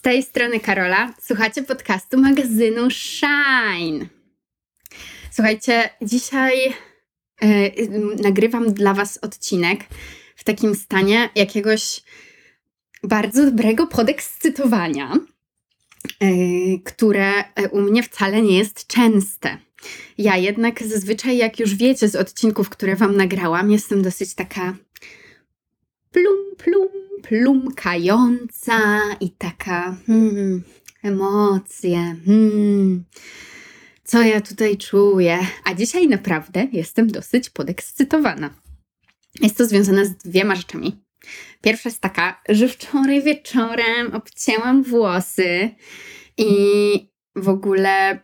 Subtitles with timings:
[0.00, 1.14] Z tej strony Karola.
[1.22, 4.06] Słuchacie podcastu magazynu Shine.
[5.30, 6.74] Słuchajcie, dzisiaj
[7.42, 7.72] yy,
[8.22, 9.80] nagrywam dla Was odcinek
[10.36, 12.02] w takim stanie jakiegoś
[13.02, 15.16] bardzo dobrego podekscytowania,
[16.20, 17.32] yy, które
[17.70, 19.58] u mnie wcale nie jest częste.
[20.18, 24.76] Ja jednak zazwyczaj, jak już wiecie z odcinków, które Wam nagrałam, jestem dosyć taka
[26.12, 26.88] plum, plum,
[27.22, 30.62] plumkająca i taka hmm,
[31.02, 32.16] emocje.
[32.26, 33.04] Hmm,
[34.04, 35.38] co ja tutaj czuję?
[35.64, 38.50] A dzisiaj naprawdę jestem dosyć podekscytowana.
[39.40, 41.04] Jest to związane z dwiema rzeczami.
[41.62, 45.70] Pierwsza jest taka, że wczoraj wieczorem obcięłam włosy
[46.38, 46.50] i
[47.36, 48.20] w ogóle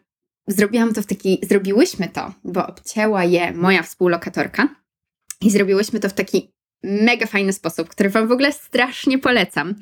[0.47, 4.69] zrobiłam to w taki, zrobiłyśmy to, bo obcięła je moja współlokatorka
[5.41, 9.75] i zrobiłyśmy to w taki mega fajny sposób, który Wam w ogóle strasznie polecam,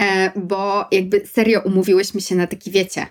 [0.00, 3.06] e, bo jakby serio umówiłyśmy się na taki, wiecie,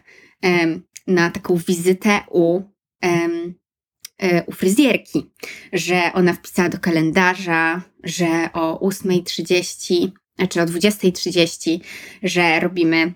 [1.07, 2.61] na taką wizytę u,
[3.03, 5.31] e, u fryzjerki,
[5.73, 10.11] że ona wpisała do kalendarza, że o 8.30
[10.49, 11.79] czy o 20.30,
[12.23, 13.13] że robimy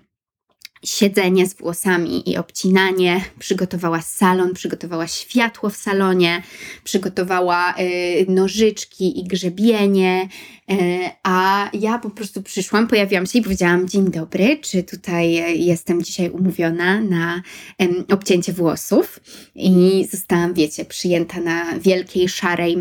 [0.84, 6.42] siedzenie z włosami i obcinanie, przygotowała salon, przygotowała światło w salonie,
[6.84, 10.28] przygotowała y, nożyczki i grzebienie,
[10.70, 10.74] y,
[11.22, 15.32] a ja po prostu przyszłam, pojawiłam się i powiedziałam dzień dobry, czy tutaj
[15.64, 17.42] jestem dzisiaj umówiona na
[17.82, 19.20] y, obcięcie włosów?
[19.54, 22.76] I zostałam, wiecie, przyjęta na wielkiej, szarej,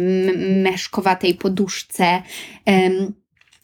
[0.63, 2.23] meszkowatej poduszce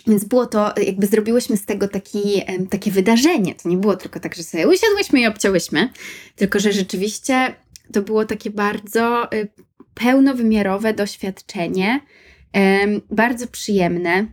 [0.08, 3.56] więc było to, jakby zrobiłyśmy z tego taki, takie wydarzenie.
[3.56, 5.90] To nie było tylko tak, że sobie usiadłyśmy i obcięłyśmy,
[6.36, 7.56] tylko że rzeczywiście
[7.94, 9.48] to było takie bardzo y,
[9.94, 12.00] pełnowymiarowe doświadczenie,
[13.12, 14.28] bardzo przyjemne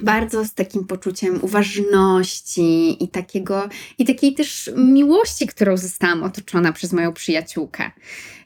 [0.00, 6.92] bardzo z takim poczuciem uważności i takiego, i takiej też miłości, którą zostałam otoczona przez
[6.92, 7.90] moją przyjaciółkę.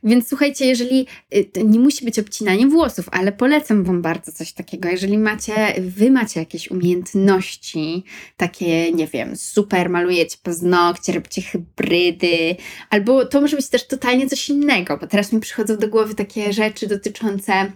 [0.05, 4.89] Więc słuchajcie, jeżeli y, nie musi być obcinanie włosów, ale polecam Wam bardzo coś takiego.
[4.89, 8.05] Jeżeli macie, Wy macie jakieś umiejętności,
[8.37, 12.57] takie, nie wiem, super, malujecie paznokcie, robicie hybrydy,
[12.91, 16.53] albo to może być też totalnie coś innego, bo teraz mi przychodzą do głowy takie
[16.53, 17.73] rzeczy dotyczące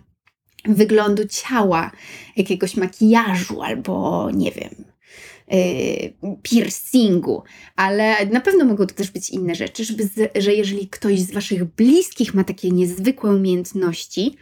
[0.69, 1.91] wyglądu ciała,
[2.37, 4.85] jakiegoś makijażu albo nie wiem,
[5.49, 7.43] yy, piercingu,
[7.77, 11.33] ale na pewno mogą to też być inne rzeczy, żeby z, że jeżeli ktoś z
[11.33, 14.37] Waszych bliskich ma takie niezwykłe umiejętności,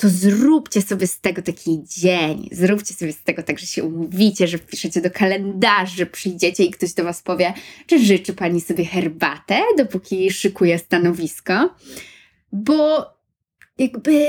[0.00, 2.48] to zróbcie sobie z tego taki dzień.
[2.52, 6.92] Zróbcie sobie z tego tak, że się umówicie, że wpiszecie do kalendarzy, przyjdziecie i ktoś
[6.92, 7.54] do Was powie,
[7.86, 11.74] czy życzy Pani sobie herbatę, dopóki szykuje stanowisko.
[12.52, 13.06] Bo
[13.78, 14.26] jakby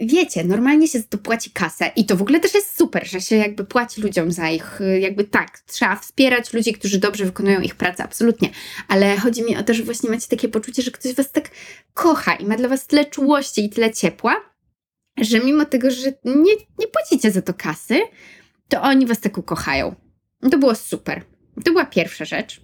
[0.00, 3.36] wiecie, normalnie się to płaci kasę i to w ogóle też jest super, że się
[3.36, 8.04] jakby płaci ludziom za ich, jakby tak, trzeba wspierać ludzi, którzy dobrze wykonują ich pracę,
[8.04, 8.50] absolutnie,
[8.88, 11.50] ale chodzi mi o to, że właśnie macie takie poczucie, że ktoś was tak
[11.94, 14.36] kocha i ma dla was tyle czułości i tyle ciepła,
[15.20, 18.00] że mimo tego, że nie, nie płacicie za to kasy,
[18.68, 19.94] to oni was tak ukochają.
[20.50, 21.24] To było super.
[21.64, 22.60] To była pierwsza rzecz.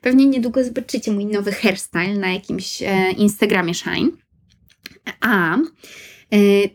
[0.00, 4.10] Pewnie niedługo zobaczycie mój nowy hairstyle na jakimś e, Instagramie Shine.
[5.20, 5.58] A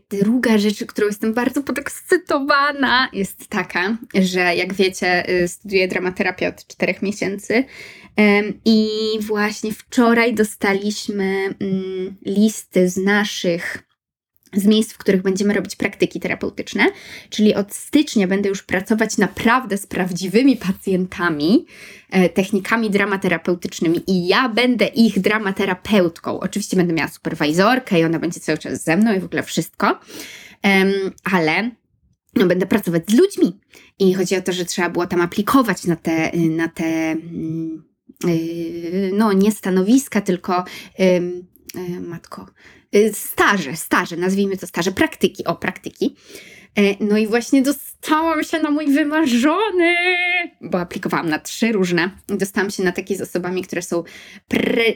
[0.09, 6.67] druga rzecz, którą jestem bardzo podekscytowana, jest taka, że jak wiecie, e, studiuję dramaterapię od
[6.67, 7.63] czterech miesięcy.
[8.65, 8.89] I
[9.21, 13.88] właśnie wczoraj dostaliśmy mm, listy z naszych
[14.53, 16.85] z miejsc, w których będziemy robić praktyki terapeutyczne,
[17.29, 21.65] czyli od stycznia będę już pracować naprawdę z prawdziwymi pacjentami,
[22.09, 26.39] e, technikami dramaterapeutycznymi i ja będę ich dramaterapeutką.
[26.39, 29.99] Oczywiście będę miała superwajzorkę i ona będzie cały czas ze mną i w ogóle wszystko,
[31.23, 31.71] ale
[32.35, 33.59] no, będę pracować z ludźmi
[33.99, 37.83] i chodzi o to, że trzeba było tam aplikować na te, na te mm,
[38.25, 40.63] y, no nie stanowiska, tylko
[40.99, 41.21] y,
[42.01, 42.45] matko,
[43.13, 46.15] staże, staże, nazwijmy to staże, praktyki, o praktyki.
[46.75, 49.95] E, no i właśnie dostałam się na mój wymarzony,
[50.61, 52.09] bo aplikowałam na trzy różne.
[52.27, 54.03] Dostałam się na takie z osobami, które są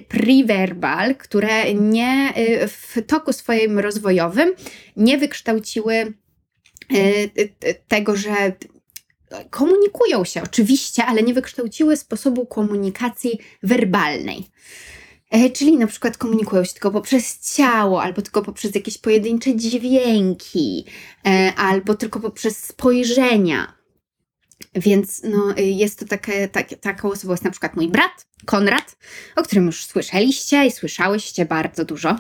[0.09, 4.53] pre-verbal, które nie y, w toku swoim rozwojowym
[4.97, 6.13] nie wykształciły
[6.93, 7.29] y,
[7.87, 8.53] tego, że
[9.49, 14.49] komunikują się oczywiście, ale nie wykształciły sposobu komunikacji werbalnej.
[15.33, 20.85] E, czyli na przykład komunikują się tylko poprzez ciało, albo tylko poprzez jakieś pojedyncze dźwięki,
[21.25, 23.74] e, albo tylko poprzez spojrzenia.
[24.75, 28.97] Więc no, jest to takie, tak, taką osobą jest na przykład mój brat, Konrad,
[29.35, 32.15] o którym już słyszeliście i słyszałyście bardzo dużo.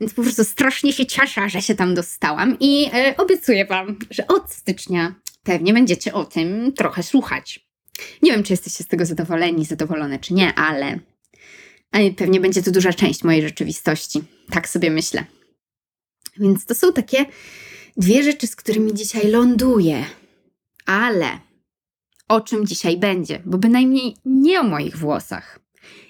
[0.00, 4.26] Więc po prostu strasznie się cieszę, że się tam dostałam i e, obiecuję Wam, że
[4.26, 7.68] od stycznia pewnie będziecie o tym trochę słuchać.
[8.22, 10.98] Nie wiem, czy jesteście z tego zadowoleni, zadowolone, czy nie, ale
[12.16, 14.22] pewnie będzie to duża część mojej rzeczywistości.
[14.50, 15.24] Tak sobie myślę.
[16.36, 17.26] Więc to są takie
[17.96, 20.04] dwie rzeczy, z którymi dzisiaj ląduję.
[20.86, 21.38] Ale
[22.28, 23.42] o czym dzisiaj będzie?
[23.46, 25.58] Bo bynajmniej nie o moich włosach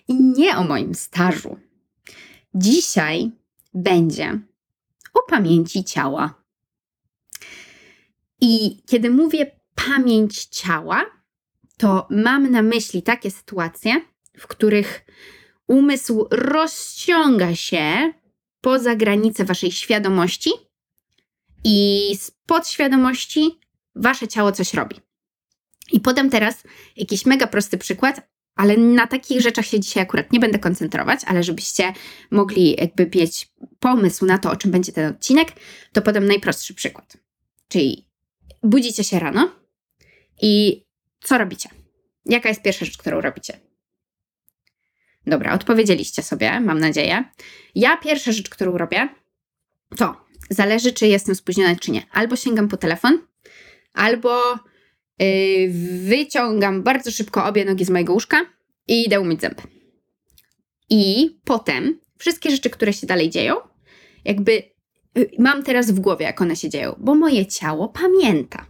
[0.09, 1.57] i nie o moim stażu.
[2.55, 3.31] Dzisiaj
[3.75, 4.41] będzie
[5.15, 6.43] o pamięci ciała.
[8.41, 11.07] I kiedy mówię pamięć ciała,
[11.77, 14.01] to mam na myśli takie sytuacje,
[14.39, 15.05] w których
[15.69, 18.13] umysł rozciąga się
[18.61, 20.51] poza granice waszej świadomości
[21.65, 23.61] i z podświadomości
[23.95, 24.97] wasze ciało coś robi.
[25.93, 26.63] I podam teraz
[26.97, 31.43] jakiś mega prosty przykład, ale na takich rzeczach się dzisiaj akurat nie będę koncentrować, ale
[31.43, 31.93] żebyście
[32.31, 33.49] mogli jakby mieć
[33.81, 35.49] pomysł na to, o czym będzie ten odcinek,
[35.93, 37.17] to podam najprostszy przykład.
[37.69, 38.09] Czyli
[38.63, 39.51] budzicie się rano
[40.43, 40.83] i
[41.21, 41.69] co robicie?
[42.27, 43.68] Jaka jest pierwsza rzecz, którą robicie?
[45.29, 47.25] Dobra, odpowiedzieliście sobie, mam nadzieję.
[47.75, 49.09] Ja pierwsza rzecz, którą robię,
[49.97, 50.17] to
[50.51, 52.03] zależy, czy jestem spóźniona, czy nie.
[52.13, 53.19] Albo sięgam po telefon,
[53.93, 54.59] albo
[55.19, 55.27] yy,
[56.05, 58.41] wyciągam bardzo szybko obie nogi z mojego łóżka
[58.89, 59.63] i idę umyć zęby.
[60.91, 63.57] I potem wszystkie rzeczy, które się dalej dzieją,
[64.25, 64.63] jakby
[65.15, 68.67] yy, mam teraz w głowie, jak one się dzieją, bo moje ciało pamięta.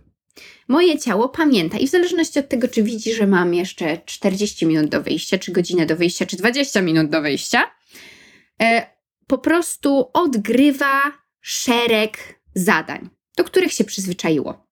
[0.68, 4.90] Moje ciało pamięta i w zależności od tego, czy widzi, że mam jeszcze 40 minut
[4.90, 7.70] do wyjścia, czy godzinę do wyjścia, czy 20 minut do wyjścia,
[8.62, 8.86] e,
[9.26, 12.18] po prostu odgrywa szereg
[12.54, 14.66] zadań, do których się przyzwyczaiło.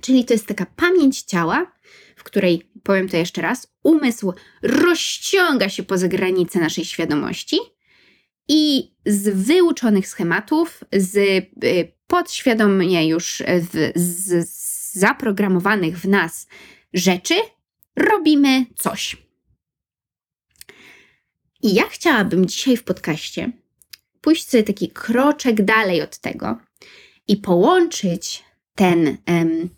[0.00, 1.72] Czyli to jest taka pamięć ciała,
[2.16, 4.32] w której, powiem to jeszcze raz, umysł
[4.62, 7.58] rozciąga się poza granice naszej świadomości
[8.48, 13.42] i z wyuczonych schematów, z y, podświadomie już
[13.72, 14.48] z, z,
[14.92, 16.46] zaprogramowanych w nas
[16.94, 17.34] rzeczy,
[17.96, 19.16] robimy coś.
[21.62, 23.52] I ja chciałabym dzisiaj w podcaście
[24.22, 26.58] pójść sobie taki kroczek dalej od tego
[27.28, 28.44] i połączyć
[28.74, 29.68] ten em,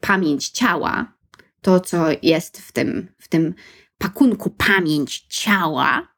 [0.00, 1.12] pamięć ciała,
[1.60, 3.54] to co jest w tym, w tym
[3.98, 6.08] pakunku pamięć ciała,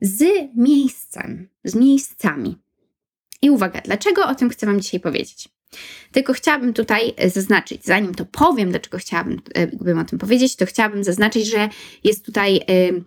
[0.00, 0.24] z
[0.56, 2.58] miejscem, z miejscami.
[3.42, 5.48] I uwaga, dlaczego o tym chcę Wam dzisiaj powiedzieć?
[6.12, 9.40] Tylko chciałabym tutaj zaznaczyć, zanim to powiem, dlaczego chciałabym
[9.72, 11.68] bym o tym powiedzieć, to chciałabym zaznaczyć, że
[12.04, 13.04] jest tutaj y,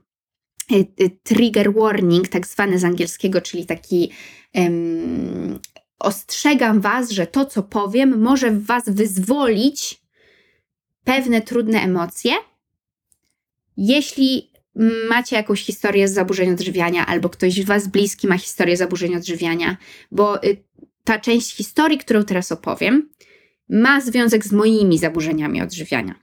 [0.72, 4.12] y, y, trigger warning, tak zwany z angielskiego, czyli taki
[6.00, 10.02] ostrzegam Was, że to, co powiem, może w Was wyzwolić
[11.04, 12.34] pewne trudne emocje.
[13.78, 14.52] Jeśli
[15.10, 19.78] macie jakąś historię z zaburzeń odżywiania, albo ktoś z Was bliski ma historię zaburzeń odżywiania,
[20.12, 20.40] bo
[21.04, 23.10] ta część historii, którą teraz opowiem,
[23.70, 26.16] ma związek z moimi zaburzeniami odżywiania.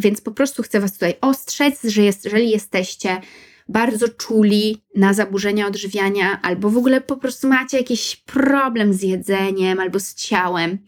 [0.00, 3.20] Więc po prostu chcę Was tutaj ostrzec, że jeżeli jesteście
[3.68, 9.80] bardzo czuli na zaburzenia odżywiania, albo w ogóle po prostu macie jakiś problem z jedzeniem
[9.80, 10.78] albo z ciałem,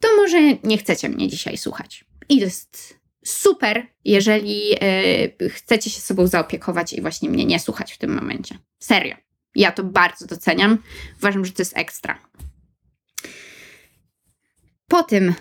[0.00, 2.04] to może nie chcecie mnie dzisiaj słuchać.
[2.28, 7.92] I to jest super, jeżeli yy, chcecie się sobą zaopiekować i właśnie mnie nie słuchać
[7.92, 8.58] w tym momencie.
[8.78, 9.16] Serio.
[9.54, 10.78] Ja to bardzo doceniam.
[11.18, 12.18] Uważam, że to jest ekstra.
[14.88, 15.34] Po tym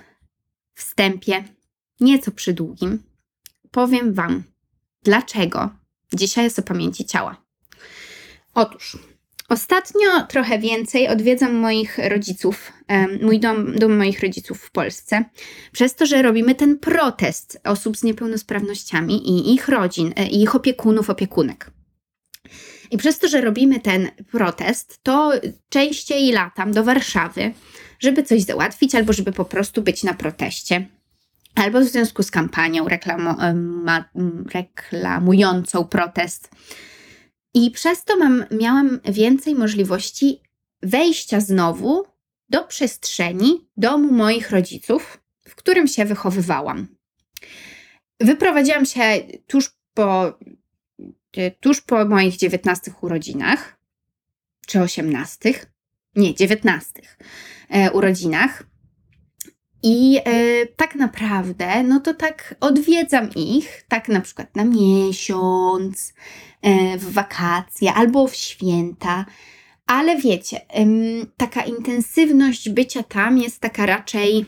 [0.76, 1.44] wstępie,
[2.00, 3.04] nieco przydługim,
[3.72, 4.44] powiem Wam,
[5.04, 5.70] dlaczego
[6.14, 7.38] dzisiaj jest o pamięci ciała.
[8.54, 8.98] Otóż,
[9.50, 12.74] ostatnio trochę więcej odwiedzam moich rodziców,
[13.22, 15.26] mój dom, dom moich rodziców w Polsce,
[15.72, 20.56] przez to, że robimy ten protest osób z niepełnosprawnościami i ich rodzin, e, i ich
[20.56, 21.72] opiekunów, opiekunek.
[22.92, 25.32] I przez to, że robimy ten protest, to
[25.70, 27.54] częściej latam do Warszawy
[28.00, 30.88] żeby coś załatwić, albo żeby po prostu być na proteście,
[31.56, 32.86] albo w związku z kampanią
[34.54, 36.50] reklamującą protest.
[37.54, 40.42] I przez to mam, miałam więcej możliwości
[40.82, 42.06] wejścia znowu
[42.50, 46.88] do przestrzeni domu moich rodziców, w którym się wychowywałam.
[48.20, 49.02] Wyprowadziłam się
[49.48, 50.38] tuż po,
[51.60, 53.80] tuż po moich 19 urodzinach,
[54.68, 55.54] czy 18,
[56.18, 57.02] nie, 19
[57.70, 58.64] e, urodzinach.
[59.84, 66.14] I e, tak naprawdę, no to tak odwiedzam ich, tak na przykład na miesiąc,
[66.62, 69.26] e, w wakacje albo w święta.
[69.88, 70.62] Ale wiecie,
[71.38, 74.46] taka intensywność bycia tam jest taka raczej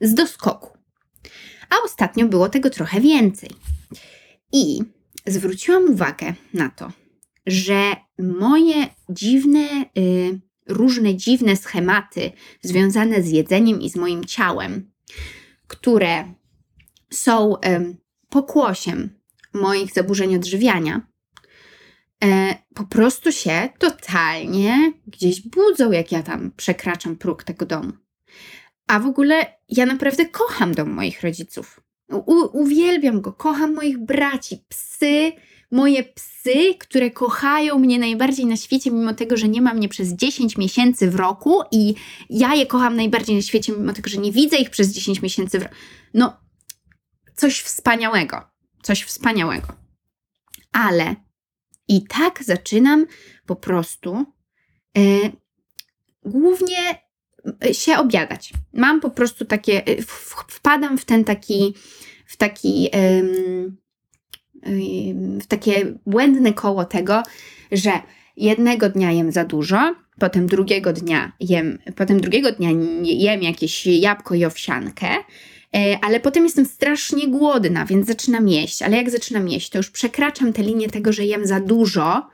[0.00, 0.78] z doskoku.
[1.70, 3.50] A ostatnio było tego trochę więcej.
[4.52, 4.80] I
[5.26, 6.92] zwróciłam uwagę na to,
[7.46, 14.90] że moje dziwne y, różne dziwne schematy związane z jedzeniem i z moim ciałem,
[15.66, 16.34] które
[17.10, 17.54] są
[18.28, 19.10] pokłosiem
[19.54, 21.06] moich zaburzeń odżywiania,
[22.24, 27.92] e, po prostu się totalnie gdzieś budzą, jak ja tam przekraczam próg tego domu.
[28.86, 31.80] A w ogóle ja naprawdę kocham dom moich rodziców.
[32.08, 35.32] U, uwielbiam go, kocham moich braci, psy,
[35.74, 40.12] moje psy, które kochają mnie najbardziej na świecie, mimo tego, że nie ma mnie przez
[40.12, 41.94] 10 miesięcy w roku i
[42.30, 45.58] ja je kocham najbardziej na świecie, mimo tego, że nie widzę ich przez 10 miesięcy
[45.58, 45.74] w roku.
[46.14, 46.36] No,
[47.36, 48.40] coś wspaniałego,
[48.82, 49.66] coś wspaniałego.
[50.72, 51.16] Ale
[51.88, 53.06] i tak zaczynam
[53.46, 54.24] po prostu
[54.96, 55.02] e,
[56.24, 56.78] głównie
[57.64, 58.52] e, się obiadać.
[58.72, 60.02] Mam po prostu takie, e,
[60.48, 61.74] wpadam w ten taki,
[62.26, 62.90] w taki,
[65.40, 67.22] w takie błędne koło tego,
[67.72, 67.90] że
[68.36, 72.70] jednego dnia jem za dużo, potem drugiego dnia jem, potem drugiego dnia
[73.02, 75.08] jem jakieś jabłko i owsiankę,
[75.74, 78.82] E, ale potem jestem strasznie głodna, więc zaczynam jeść.
[78.82, 82.28] Ale jak zaczynam jeść, to już przekraczam tę linię tego, że jem za dużo,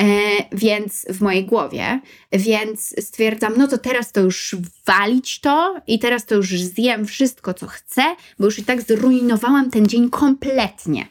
[0.00, 0.04] e,
[0.52, 2.00] więc w mojej głowie,
[2.32, 7.54] więc stwierdzam, no to teraz to już walić to i teraz to już zjem wszystko,
[7.54, 8.02] co chcę,
[8.38, 11.06] bo już i tak zrujnowałam ten dzień kompletnie.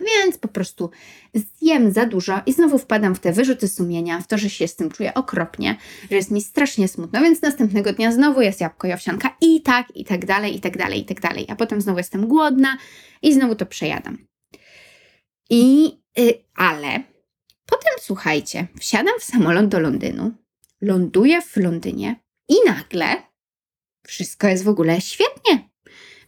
[0.00, 0.90] Więc po prostu
[1.34, 4.76] zjem za dużo i znowu wpadam w te wyrzuty sumienia, w to, że się z
[4.76, 5.76] tym czuję okropnie,
[6.10, 9.96] że jest mi strasznie smutno, więc następnego dnia znowu jest jabłko i owsianka i tak,
[9.96, 11.46] i tak dalej, i tak dalej, i tak dalej.
[11.48, 12.76] A potem znowu jestem głodna
[13.22, 14.18] i znowu to przejadam.
[15.50, 15.84] I,
[16.16, 17.02] yy, ale
[17.66, 20.32] potem słuchajcie, wsiadam w samolot do Londynu,
[20.80, 23.22] ląduję w Londynie i nagle
[24.06, 25.69] wszystko jest w ogóle świetnie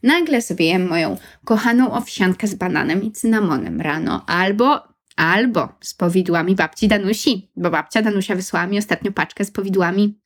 [0.03, 4.83] Nagle sobie jem moją kochaną owsiankę z bananem i cynamonem rano, albo,
[5.15, 10.19] albo z powidłami babci Danusi, bo babcia Danusia wysłała mi ostatnio paczkę z powidłami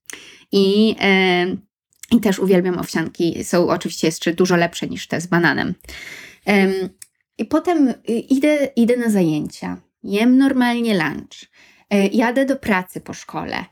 [0.52, 3.44] i, yy, i też uwielbiam owsianki.
[3.44, 5.74] Są oczywiście jeszcze dużo lepsze niż te z bananem.
[6.46, 6.90] Yy,
[7.38, 7.94] I potem
[8.30, 11.50] idę, idę na zajęcia, jem normalnie lunch,
[11.92, 13.66] yy, jadę do pracy po szkole,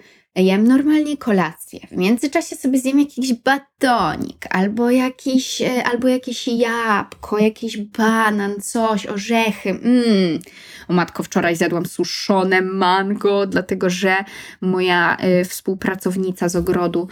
[0.43, 1.79] jem normalnie kolację.
[1.91, 9.05] W międzyczasie sobie zjem jakiś batonik, albo jakiś, e, albo jakieś jabłko, jakiś banan, coś,
[9.05, 9.69] orzechy.
[9.69, 10.39] Mm.
[10.87, 14.15] O matko, wczoraj zjadłam suszone mango, dlatego że
[14.61, 17.07] moja y, współpracownica z ogrodu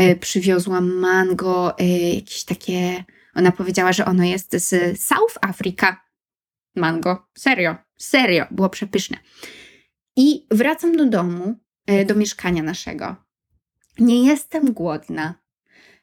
[0.00, 3.04] y, przywiozła mango, y, jakieś takie...
[3.34, 5.96] Ona powiedziała, że ono jest z South Africa.
[6.76, 7.26] Mango.
[7.38, 9.16] Serio, serio, było przepyszne.
[10.16, 11.58] I wracam do domu
[12.06, 13.16] do mieszkania naszego.
[13.98, 15.34] Nie jestem głodna.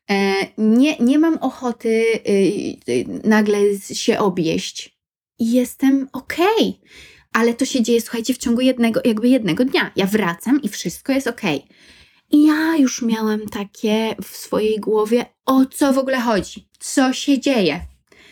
[0.10, 3.60] E, nie, nie mam ochoty e, nagle
[3.94, 5.00] się objeść.
[5.39, 6.48] Jestem okej.
[6.48, 6.74] Okay.
[7.34, 9.92] Ale to się dzieje, słuchajcie, w ciągu jednego, jakby jednego dnia.
[9.96, 11.58] Ja wracam i wszystko jest okej.
[11.58, 11.75] Okay.
[12.32, 16.68] I ja już miałam takie w swojej głowie, o co w ogóle chodzi?
[16.80, 17.80] Co się dzieje?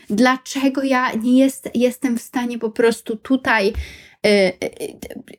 [0.10, 3.74] Dlaczego ja nie jest, jestem w stanie po prostu tutaj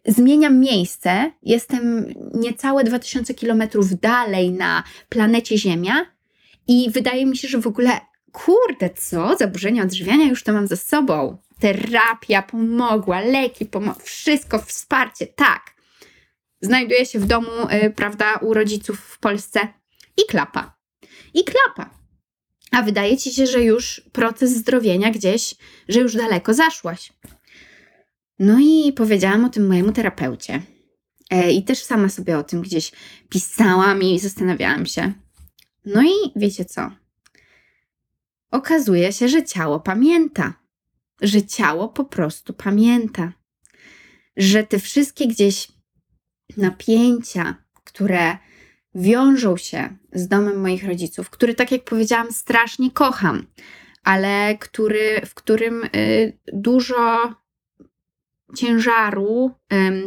[0.06, 6.06] zmieniam miejsce, jestem niecałe 2000 kilometrów dalej na planecie Ziemia
[6.68, 8.00] i wydaje mi się, że w ogóle,
[8.32, 9.36] kurde, co?
[9.36, 11.38] Zaburzenia odżywiania już to mam ze sobą.
[11.60, 15.74] Terapia pomogła, leki pomogły, wszystko, wsparcie, tak.
[16.60, 17.50] Znajduję się w domu,
[17.96, 19.60] prawda, u rodziców w Polsce
[20.16, 20.76] i klapa.
[21.34, 21.90] I klapa.
[22.70, 25.54] A wydaje ci się, że już proces zdrowienia gdzieś,
[25.88, 27.12] że już daleko zaszłaś.
[28.38, 30.62] No i powiedziałam o tym mojemu terapeucie.
[31.30, 32.92] E, I też sama sobie o tym gdzieś
[33.28, 35.12] pisałam i zastanawiałam się.
[35.84, 36.90] No i wiecie co?
[38.50, 40.54] Okazuje się, że ciało pamięta.
[41.22, 43.32] Że ciało po prostu pamięta.
[44.36, 45.68] Że te wszystkie gdzieś
[46.56, 48.38] napięcia, które
[48.94, 53.46] wiążą się z domem moich rodziców, który, tak jak powiedziałam, strasznie kocham,
[54.04, 57.34] ale który, w którym y, dużo
[58.56, 59.50] ciężaru,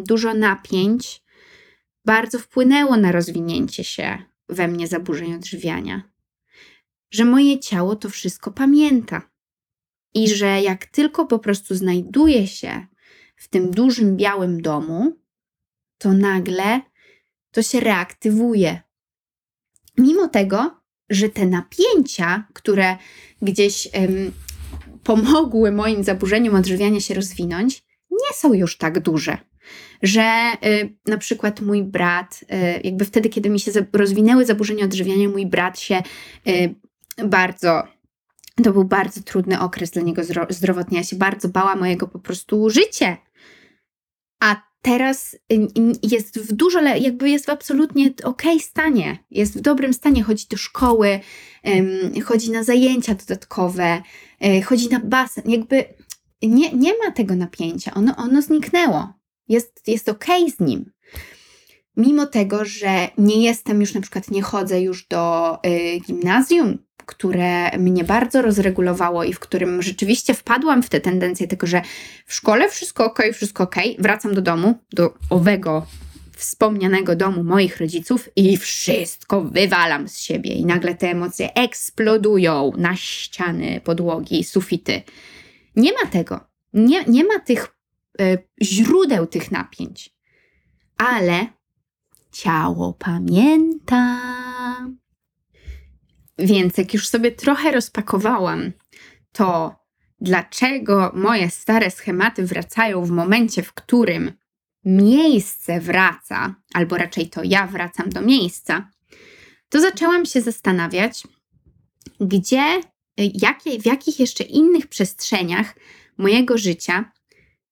[0.03, 1.24] dużo napięć
[2.06, 4.17] bardzo wpłynęło na rozwinięcie się
[4.50, 6.12] we mnie zaburzeń odżywiania.
[7.12, 9.22] Że moje ciało to wszystko pamięta.
[10.13, 12.88] I że jak tylko po prostu znajduję się
[13.36, 15.20] w tym dużym białym domu,
[15.98, 16.82] to nagle
[17.51, 18.82] to się reaktywuje.
[19.98, 22.98] Mimo tego, że te napięcia, które
[23.41, 23.88] gdzieś
[25.03, 27.87] pomogły moim zaburzeniom odżywiania się rozwinąć,
[28.18, 29.38] nie są już tak duże.
[30.04, 35.30] Że y, na przykład mój brat, y, jakby wtedy, kiedy mi się rozwinęły zaburzenia odżywiania,
[35.30, 36.04] mój brat się
[36.48, 36.76] y,
[37.28, 37.84] bardzo
[38.64, 40.98] to był bardzo trudny okres dla niego zdrowotnie.
[40.98, 43.18] Ja się bardzo bała mojego po prostu życia.
[44.40, 45.38] A teraz
[46.04, 50.46] jest w dużo, jakby jest w absolutnie okej okay stanie, jest w dobrym stanie, chodzi
[50.50, 51.20] do szkoły,
[52.26, 54.02] chodzi na zajęcia dodatkowe,
[54.42, 55.86] e, chodzi na basen, jakby
[56.41, 59.13] nie, nie ma tego napięcia, ono, ono zniknęło,
[59.50, 60.91] jest, jest okej z nim.
[61.98, 67.77] Mimo tego, że nie jestem już, na przykład nie chodzę już do y, gimnazjum, które
[67.77, 71.82] mnie bardzo rozregulowało i w którym rzeczywiście wpadłam w tę tendencję tego, że
[72.25, 75.86] w szkole wszystko ok, wszystko ok, wracam do domu, do owego
[76.38, 82.96] wspomnianego domu moich rodziców i wszystko wywalam z siebie i nagle te emocje eksplodują na
[82.96, 85.01] ściany, podłogi, sufity.
[85.77, 86.39] Nie ma tego.
[86.74, 87.77] Nie, nie ma tych
[88.22, 90.15] y, źródeł tych napięć.
[90.98, 91.48] Ale
[92.31, 94.19] ciało pamięta.
[96.39, 98.72] Więc jak już sobie trochę rozpakowałam
[99.31, 99.75] to,
[100.22, 104.31] dlaczego moje stare schematy wracają w momencie, w którym
[104.86, 108.89] miejsce wraca, albo raczej to ja wracam do miejsca,
[109.69, 111.24] to zaczęłam się zastanawiać,
[112.19, 112.81] gdzie,
[113.18, 115.76] jakie, w jakich jeszcze innych przestrzeniach
[116.18, 117.12] mojego życia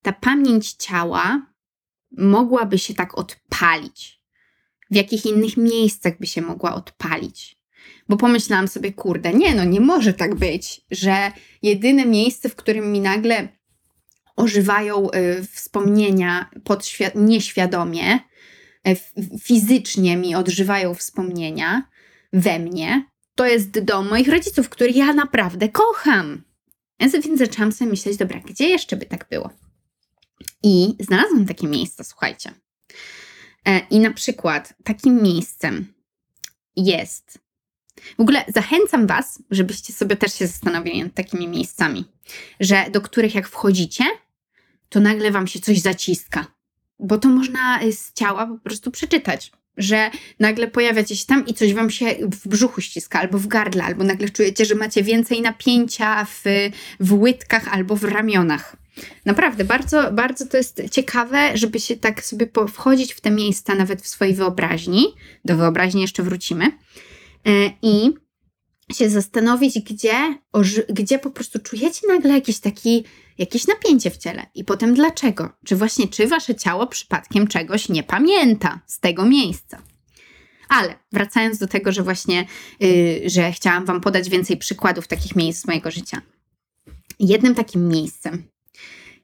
[0.02, 1.52] ta pamięć ciała
[2.18, 4.22] mogłaby się tak odpalić.
[4.90, 7.56] W jakich innych miejscach by się mogła odpalić
[8.08, 12.92] bo pomyślałam sobie, kurde, nie no, nie może tak być, że jedyne miejsce, w którym
[12.92, 13.48] mi nagle
[14.36, 16.50] ożywają y, wspomnienia
[17.14, 18.20] nieświadomie,
[18.88, 18.96] y,
[19.42, 21.82] fizycznie mi odżywają wspomnienia
[22.32, 23.04] we mnie,
[23.36, 26.42] to jest dom moich rodziców, który ja naprawdę kocham.
[27.00, 29.50] Więc zaczęłam sobie myśleć, dobra, gdzie jeszcze by tak było?
[30.62, 32.50] I znalazłam takie miejsca, słuchajcie.
[33.66, 35.94] E, I na przykład takim miejscem
[36.76, 37.38] jest
[38.18, 42.04] w ogóle zachęcam Was, żebyście sobie też się zastanowili nad takimi miejscami,
[42.60, 44.04] że do których jak wchodzicie,
[44.88, 46.46] to nagle Wam się coś zaciska.
[46.98, 50.10] Bo to można z ciała po prostu przeczytać, że
[50.40, 54.04] nagle pojawiacie się tam i coś Wam się w brzuchu ściska, albo w gardle, albo
[54.04, 56.44] nagle czujecie, że macie więcej napięcia w,
[57.00, 58.76] w łydkach albo w ramionach.
[59.24, 64.02] Naprawdę, bardzo, bardzo to jest ciekawe, żeby się tak sobie wchodzić w te miejsca, nawet
[64.02, 65.06] w swojej wyobraźni.
[65.44, 66.72] Do wyobraźni jeszcze wrócimy
[67.46, 68.10] E, i
[68.92, 70.38] się zastanowić, gdzie,
[70.88, 73.04] gdzie po prostu czujecie nagle jakiś taki,
[73.38, 75.50] jakieś napięcie w ciele i potem dlaczego.
[75.64, 79.82] Czy właśnie, czy wasze ciało przypadkiem czegoś nie pamięta z tego miejsca.
[80.68, 82.46] Ale wracając do tego, że właśnie,
[82.80, 86.20] yy, że chciałam wam podać więcej przykładów takich miejsc z mojego życia.
[87.18, 88.42] Jednym takim miejscem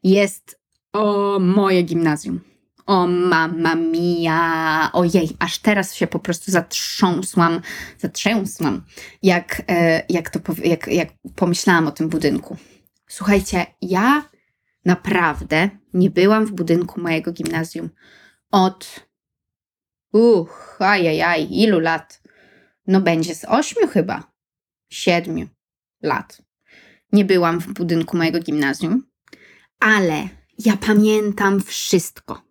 [0.02, 0.60] jest
[0.92, 2.40] o moje gimnazjum.
[2.86, 7.60] O mamma mia, ojej, aż teraz się po prostu zatrząsłam,
[7.98, 8.82] zatrzęsłam,
[9.22, 12.56] jak, e, jak, to, jak, jak pomyślałam o tym budynku.
[13.12, 14.28] Słuchajcie, ja
[14.84, 17.90] naprawdę nie byłam w budynku mojego gimnazjum
[18.50, 19.06] od,
[20.12, 22.22] uch, ajajaj, ilu lat?
[22.86, 24.32] No będzie z ośmiu chyba,
[24.90, 25.48] siedmiu
[26.02, 26.42] lat.
[27.12, 29.06] Nie byłam w budynku mojego gimnazjum,
[29.80, 32.42] ale ja pamiętam wszystko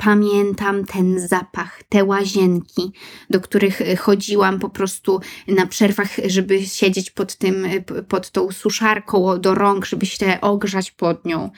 [0.00, 2.92] pamiętam ten zapach, te łazienki,
[3.30, 8.52] do których e, chodziłam po prostu na przerwach, żeby siedzieć pod tym, e, pod tą
[8.52, 11.50] suszarką do rąk, żeby się ogrzać pod nią.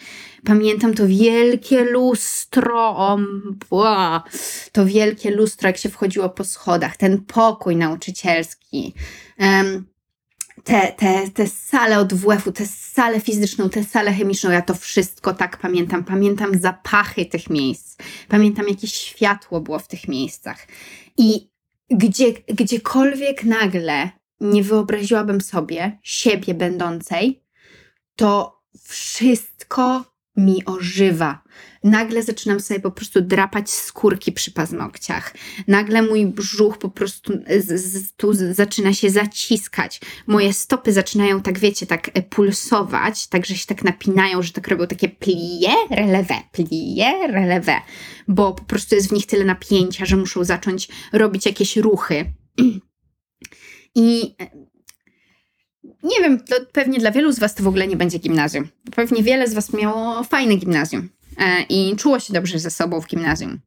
[0.45, 3.19] Pamiętam to wielkie lustro, o,
[4.73, 8.95] to wielkie lustro, jak się wchodziło po schodach, ten pokój nauczycielski.
[9.39, 9.92] Um,
[10.65, 15.35] te, te, te sale od WF-u, tę salę fizyczną, tę salę chemiczną, ja to wszystko
[15.35, 16.05] tak pamiętam.
[16.05, 17.97] Pamiętam zapachy tych miejsc.
[18.29, 20.67] Pamiętam, jakie światło było w tych miejscach.
[21.19, 21.51] I
[21.91, 27.43] gdzie, gdziekolwiek nagle nie wyobraziłabym sobie siebie będącej,
[28.17, 30.05] to wszystko
[30.37, 31.43] mi ożywa.
[31.85, 35.35] Nagle zaczynam sobie po prostu drapać skórki przy paznokciach.
[35.69, 40.01] Nagle mój brzuch po prostu z, z, tu zaczyna się zaciskać.
[40.27, 44.69] Moje stopy zaczynają tak, wiecie, tak e, pulsować, tak, że się tak napinają, że tak
[44.69, 47.81] robią takie plie, relevé, plie, relevé,
[48.29, 52.25] bo po prostu jest w nich tyle napięcia, że muszą zacząć robić jakieś ruchy.
[53.95, 54.72] I e,
[55.85, 58.69] nie wiem, to pewnie dla wielu z Was to w ogóle nie będzie gimnazjum.
[58.97, 63.07] Pewnie wiele z Was miało fajne gimnazjum e, i czuło się dobrze ze sobą w
[63.07, 63.61] gimnazjum.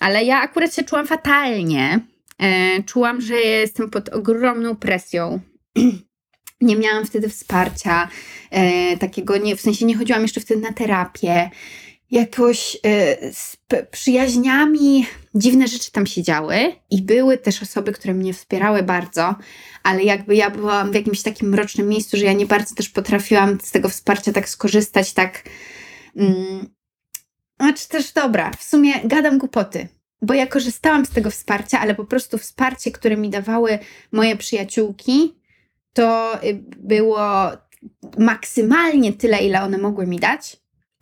[0.00, 2.00] Ale ja akurat się czułam fatalnie.
[2.38, 5.40] E, czułam, że jestem pod ogromną presją.
[6.60, 8.08] nie miałam wtedy wsparcia
[8.50, 11.50] e, takiego, nie, w sensie nie chodziłam jeszcze wtedy na terapię
[12.10, 12.76] jakoś
[13.32, 13.56] z
[13.90, 19.34] przyjaźniami dziwne rzeczy tam się działy i były też osoby, które mnie wspierały bardzo,
[19.82, 23.58] ale jakby ja byłam w jakimś takim mrocznym miejscu, że ja nie bardzo też potrafiłam
[23.62, 25.42] z tego wsparcia tak skorzystać, tak
[26.16, 26.76] mm,
[27.60, 29.88] Znaczy też dobra, w sumie gadam głupoty,
[30.22, 33.78] bo ja korzystałam z tego wsparcia, ale po prostu wsparcie, które mi dawały
[34.12, 35.34] moje przyjaciółki,
[35.92, 37.20] to y, było
[38.18, 40.56] maksymalnie tyle, ile one mogły mi dać,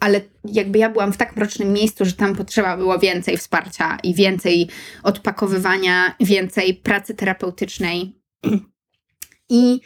[0.05, 4.15] ale jakby ja byłam w tak mrocznym miejscu, że tam potrzeba było więcej wsparcia i
[4.15, 4.69] więcej
[5.03, 8.21] odpakowywania, więcej pracy terapeutycznej.
[9.49, 9.81] I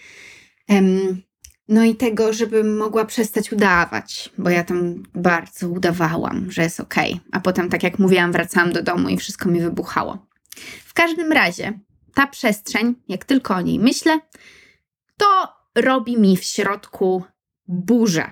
[1.68, 7.12] no i tego, żebym mogła przestać udawać, bo ja tam bardzo udawałam, że jest okej.
[7.12, 7.24] Okay.
[7.32, 10.26] A potem, tak jak mówiłam, wracałam do domu i wszystko mi wybuchało.
[10.84, 11.78] W każdym razie,
[12.14, 14.20] ta przestrzeń, jak tylko o niej myślę,
[15.16, 15.26] to
[15.74, 17.24] robi mi w środku
[17.68, 18.30] burzę.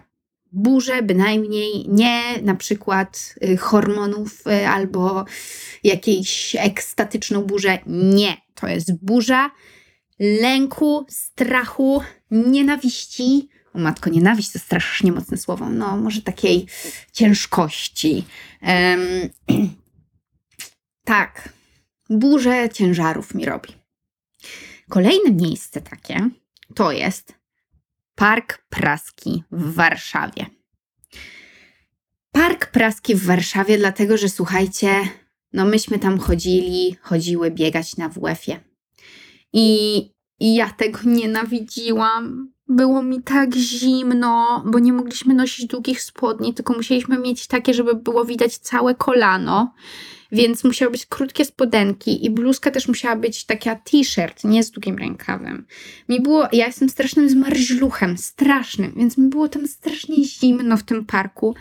[0.58, 5.24] Burzę bynajmniej nie na przykład y, hormonów y, albo
[5.84, 7.78] jakiejś ekstatyczną burzę.
[7.86, 9.50] Nie, to jest burza
[10.18, 13.48] lęku, strachu, nienawiści.
[13.74, 15.70] O matko, nienawiść to strasznie mocne słowo.
[15.70, 16.66] No, może takiej
[17.12, 18.24] ciężkości.
[18.62, 19.00] Um,
[21.04, 21.48] tak,
[22.10, 23.68] burzę ciężarów mi robi.
[24.88, 26.30] Kolejne miejsce takie
[26.74, 27.34] to jest
[28.16, 30.46] Park Praski w Warszawie.
[32.32, 34.88] Park Praski w Warszawie, dlatego że słuchajcie,
[35.52, 38.60] no myśmy tam chodzili, chodziły biegać na WF-ie.
[39.52, 39.96] I,
[40.40, 42.52] I ja tego nienawidziłam.
[42.68, 47.94] Było mi tak zimno, bo nie mogliśmy nosić długich spodni, tylko musieliśmy mieć takie, żeby
[47.94, 49.74] było widać całe kolano.
[50.32, 54.98] Więc musiały być krótkie spodenki i bluzka też musiała być taka t-shirt, nie z długim
[54.98, 55.66] rękawem.
[56.08, 61.04] Mi było, ja jestem strasznym zmarzluchem, strasznym, więc mi było tam strasznie zimno w tym
[61.04, 61.54] parku.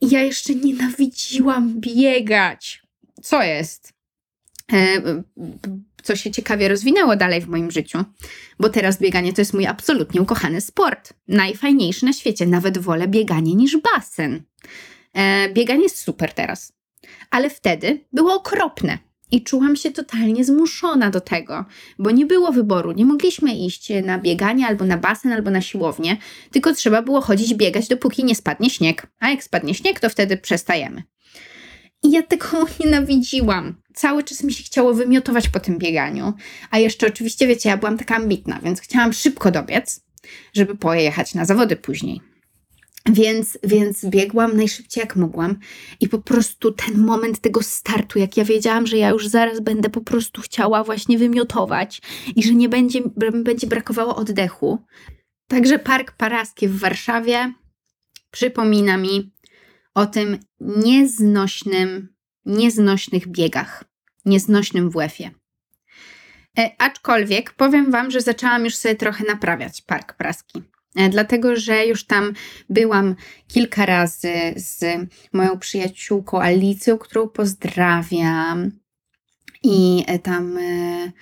[0.00, 2.82] I ja jeszcze nienawidziłam biegać.
[3.22, 3.92] Co jest?
[4.72, 5.02] E,
[6.02, 8.04] co się ciekawie rozwinęło dalej w moim życiu,
[8.60, 11.14] bo teraz bieganie to jest mój absolutnie ukochany sport.
[11.28, 12.46] Najfajniejszy na świecie.
[12.46, 14.42] Nawet wolę bieganie niż basen.
[15.14, 16.72] E, bieganie jest super teraz,
[17.30, 18.98] ale wtedy było okropne.
[19.30, 21.64] I czułam się totalnie zmuszona do tego,
[21.98, 22.92] bo nie było wyboru.
[22.92, 26.16] Nie mogliśmy iść na bieganie albo na basen, albo na siłownię,
[26.50, 29.06] tylko trzeba było chodzić biegać, dopóki nie spadnie śnieg.
[29.20, 31.02] A jak spadnie śnieg, to wtedy przestajemy.
[32.02, 32.46] I ja tego
[32.80, 33.74] nienawidziłam.
[33.94, 36.32] Cały czas mi się chciało wymiotować po tym bieganiu.
[36.70, 40.00] A jeszcze oczywiście, wiecie, ja byłam taka ambitna, więc chciałam szybko dobiec,
[40.52, 42.20] żeby pojechać na zawody później.
[43.08, 45.58] Więc, więc biegłam najszybciej jak mogłam
[46.00, 49.90] i po prostu ten moment tego startu, jak ja wiedziałam, że ja już zaraz będę
[49.90, 52.00] po prostu chciała właśnie wymiotować
[52.36, 53.00] i że nie będzie,
[53.44, 54.78] będzie brakowało oddechu.
[55.48, 57.52] Także Park Paraski w Warszawie
[58.30, 59.32] przypomina mi
[59.94, 62.08] o tym nieznośnym,
[62.46, 63.84] nieznośnych biegach,
[64.24, 65.30] nieznośnym WF-ie.
[66.58, 70.62] E, aczkolwiek powiem Wam, że zaczęłam już sobie trochę naprawiać Park Praski.
[70.96, 72.32] E, dlatego, że już tam
[72.70, 73.14] byłam
[73.48, 74.84] kilka razy z
[75.32, 78.70] moją przyjaciółką Alicją, którą pozdrawiam.
[79.62, 81.12] I e, tam e,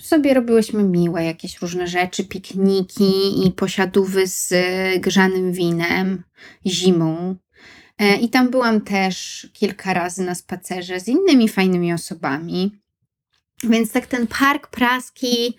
[0.00, 4.54] sobie robiłyśmy miłe jakieś różne rzeczy, pikniki i posiadówy z
[5.00, 6.22] grzanym winem
[6.66, 7.36] zimą.
[8.20, 12.78] I tam byłam też kilka razy na spacerze z innymi fajnymi osobami.
[13.64, 15.56] Więc tak ten park praski,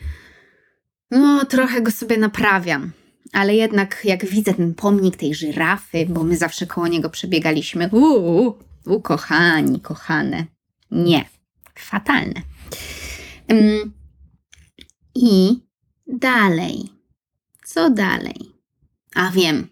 [1.11, 2.91] no trochę go sobie naprawiam.
[3.33, 8.57] Ale jednak jak widzę ten pomnik tej żyrafy, bo my zawsze koło niego przebiegaliśmy, uuu,
[8.85, 10.45] u, kochani, kochane.
[10.91, 11.25] Nie,
[11.75, 12.41] fatalne.
[15.15, 15.59] I
[16.07, 16.89] dalej.
[17.65, 18.35] Co dalej?
[19.15, 19.67] A wiem.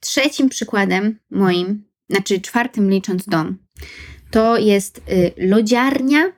[0.00, 3.58] Trzecim przykładem moim, znaczy czwartym licząc dom,
[4.30, 6.32] to jest y, lodziarnia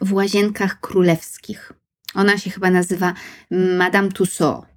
[0.00, 1.72] w Łazienkach Królewskich.
[2.14, 3.14] Ona się chyba nazywa
[3.50, 4.75] Madame Tussaud.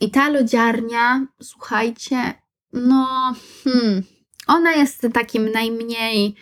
[0.00, 2.34] I ta lodziarnia, słuchajcie,
[2.72, 4.02] no, hmm,
[4.46, 6.34] ona jest takim najmniej,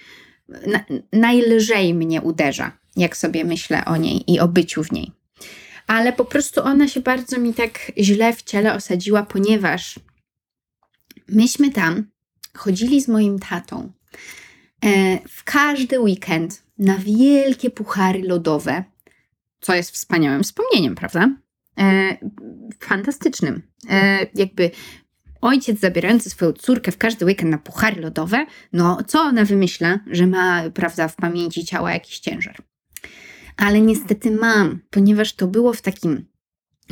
[0.49, 5.13] na, najlżej mnie uderza, jak sobie myślę o niej i o byciu w niej.
[5.87, 10.01] Ale po prostu ona się bardzo mi tak źle w ciele osadziła, ponieważ
[11.29, 12.07] myśmy tam
[12.57, 13.93] chodzili z moim tatą
[14.85, 18.85] e, w każdy weekend na wielkie puchary lodowe,
[19.61, 21.29] co jest wspaniałym wspomnieniem, prawda?
[21.79, 22.17] E,
[22.81, 23.63] fantastycznym.
[23.91, 24.71] E, jakby
[25.41, 30.27] ojciec zabierający swoją córkę w każdy weekend na puchary lodowe, no co ona wymyśla, że
[30.27, 32.57] ma, prawda, w pamięci ciała jakiś ciężar.
[33.57, 36.25] Ale niestety mam, ponieważ to było w takim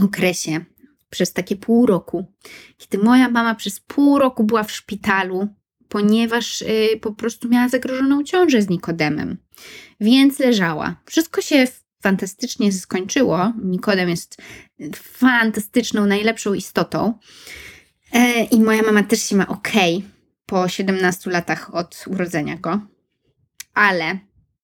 [0.02, 0.64] okresie,
[1.10, 2.32] przez takie pół roku,
[2.78, 5.48] kiedy moja mama przez pół roku była w szpitalu,
[5.88, 9.36] ponieważ y, po prostu miała zagrożoną ciążę z Nikodemem.
[10.00, 10.96] Więc leżała.
[11.06, 11.66] Wszystko się
[12.00, 13.52] fantastycznie skończyło.
[13.62, 14.36] Nikodem jest
[14.94, 17.18] fantastyczną, najlepszą istotą.
[18.12, 19.68] E, I moja mama też się ma ok.
[20.46, 22.80] po 17 latach od urodzenia go.
[23.74, 24.18] Ale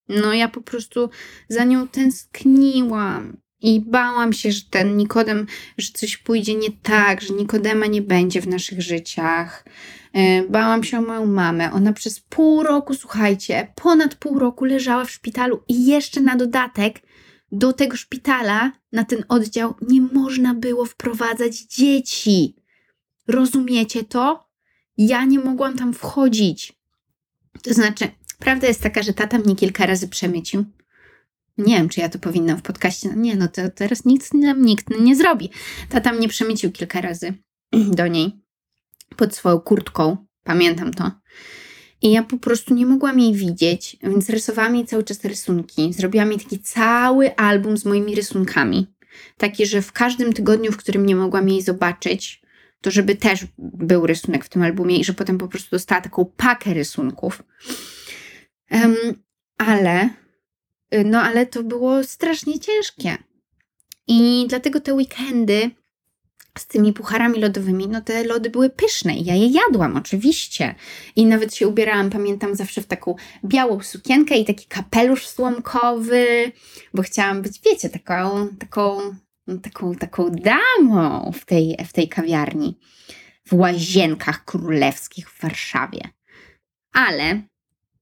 [0.09, 1.11] no ja po prostu
[1.49, 3.37] za nią tęskniłam.
[3.61, 5.46] I bałam się, że ten Nikodem,
[5.79, 9.64] że coś pójdzie nie tak, że Nikodema nie będzie w naszych życiach.
[10.12, 11.72] E, bałam się o moją mamę.
[11.72, 17.01] Ona przez pół roku, słuchajcie, ponad pół roku leżała w szpitalu i jeszcze na dodatek
[17.52, 22.56] do tego szpitala, na ten oddział, nie można było wprowadzać dzieci.
[23.28, 24.48] Rozumiecie to?
[24.96, 26.72] Ja nie mogłam tam wchodzić.
[27.62, 30.64] To znaczy, prawda jest taka, że tata mnie kilka razy przemycił.
[31.59, 33.09] Nie wiem, czy ja to powinnam w podcaście.
[33.16, 35.50] Nie, no to teraz nic nam nikt nie zrobi.
[35.88, 37.35] Tata mnie przemycił kilka razy
[37.72, 38.40] do niej
[39.16, 40.16] pod swoją kurtką.
[40.44, 41.11] Pamiętam to.
[42.02, 45.92] I ja po prostu nie mogłam jej widzieć, więc rysowałam jej cały czas rysunki.
[45.92, 48.87] Zrobiłam jej taki cały album z moimi rysunkami.
[49.38, 52.42] Taki, że w każdym tygodniu, w którym nie mogłam jej zobaczyć,
[52.80, 56.24] to żeby też był rysunek w tym albumie i że potem po prostu dostała taką
[56.24, 57.42] pakę rysunków.
[58.70, 58.96] Um,
[59.59, 60.11] ale,
[61.04, 63.18] no ale to było strasznie ciężkie.
[64.06, 65.70] I dlatego te weekendy
[66.61, 70.75] z tymi pucharami lodowymi, no te lody były pyszne i ja je jadłam oczywiście.
[71.16, 73.14] I nawet się ubierałam, pamiętam zawsze w taką
[73.45, 76.53] białą sukienkę i taki kapelusz słomkowy,
[76.95, 78.99] bo chciałam być, wiecie, taką, taką,
[79.62, 82.79] taką, taką damą w tej, w tej kawiarni,
[83.47, 86.01] w łazienkach królewskich w Warszawie.
[86.92, 87.42] Ale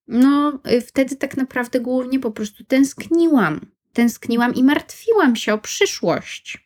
[0.09, 3.61] no wtedy tak naprawdę głównie po prostu tęskniłam.
[3.93, 6.64] Tęskniłam i martwiłam się o przyszłość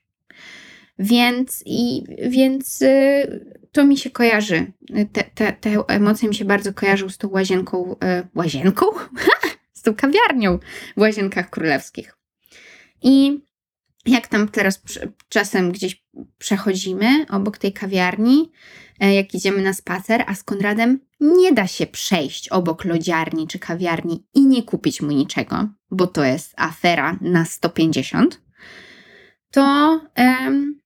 [0.98, 4.72] więc, i, więc y, to mi się kojarzy.
[5.12, 7.92] Te, te, te emocje mi się bardzo kojarzą z tą łazienką.
[7.92, 8.86] Y, łazienką?
[9.78, 10.58] z tą kawiarnią
[10.96, 12.16] w Łazienkach Królewskich.
[13.02, 13.40] I
[14.06, 14.82] jak tam teraz
[15.28, 16.04] czasem gdzieś
[16.38, 18.50] przechodzimy obok tej kawiarni,
[19.00, 23.58] e, jak idziemy na spacer, a z Konradem nie da się przejść obok lodziarni czy
[23.58, 28.40] kawiarni i nie kupić mu niczego, bo to jest afera na 150,
[29.50, 30.77] to to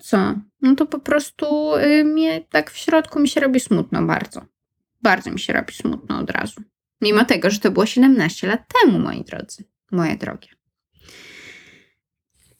[0.00, 0.34] co?
[0.62, 4.46] No to po prostu y, mnie tak w środku mi się robi smutno bardzo.
[5.02, 6.60] Bardzo mi się robi smutno od razu.
[7.00, 10.48] Mimo tego, że to było 17 lat temu, moi drodzy, moje drogie.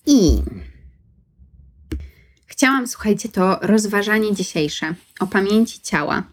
[0.07, 0.43] I
[2.47, 6.33] chciałam, słuchajcie, to rozważanie dzisiejsze o pamięci ciała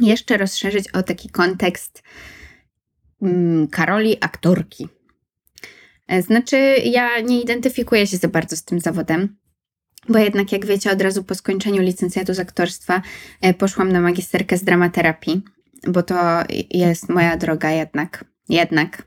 [0.00, 2.02] jeszcze rozszerzyć o taki kontekst
[3.22, 4.88] mm, Karoli aktorki.
[6.06, 9.36] E, znaczy, ja nie identyfikuję się za bardzo z tym zawodem.
[10.08, 13.02] Bo jednak, jak wiecie, od razu po skończeniu licencjatu z aktorstwa
[13.40, 15.42] e, poszłam na magisterkę z dramaterapii,
[15.88, 16.16] bo to
[16.70, 18.24] jest moja droga jednak.
[18.48, 19.02] Jednak.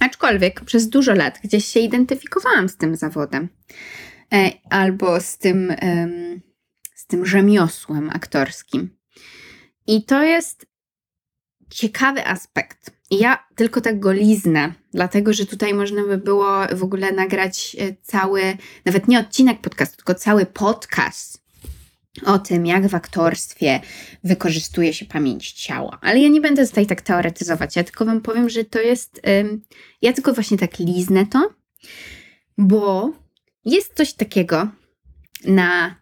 [0.00, 3.48] Aczkolwiek przez dużo lat gdzieś się identyfikowałam z tym zawodem.
[4.32, 5.74] E, albo z tym,
[6.94, 8.96] z tym rzemiosłem aktorskim.
[9.86, 10.66] I to jest
[11.74, 12.90] ciekawy aspekt.
[13.10, 17.94] Ja tylko tak go liznę, dlatego że tutaj można by było w ogóle nagrać e,
[18.02, 21.44] cały, nawet nie odcinek podcastu, tylko cały podcast
[22.24, 23.80] o tym, jak w aktorstwie
[24.24, 25.98] wykorzystuje się pamięć ciała.
[26.00, 29.20] Ale ja nie będę tutaj tak teoretyzować, ja tylko Wam powiem, że to jest.
[30.02, 31.50] Ja tylko właśnie tak liznę to,
[32.58, 33.12] bo
[33.64, 34.68] jest coś takiego
[35.44, 35.94] na,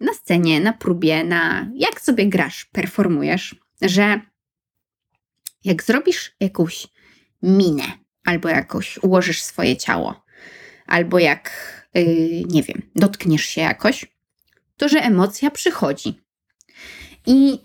[0.00, 4.20] na scenie, na próbie, na jak sobie grasz, performujesz, że
[5.64, 6.88] jak zrobisz jakąś
[7.42, 7.84] minę,
[8.24, 10.24] albo jakoś ułożysz swoje ciało,
[10.86, 11.50] albo jak,
[11.94, 14.06] yy, nie wiem, dotkniesz się jakoś,
[14.76, 16.20] to że emocja przychodzi.
[17.26, 17.58] I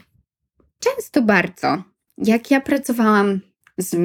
[0.80, 1.84] często bardzo,
[2.18, 3.40] jak ja pracowałam
[3.78, 3.96] z,